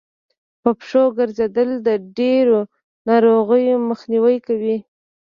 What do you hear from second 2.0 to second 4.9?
ډېرو ناروغيو مخنیوی کوي